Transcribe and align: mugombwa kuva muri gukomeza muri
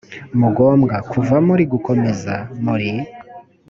mugombwa 0.39 0.95
kuva 1.11 1.35
muri 1.47 1.63
gukomeza 1.71 2.35
muri 2.65 2.89